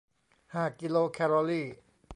[0.53, 1.63] ห้ากิโลแคลอรี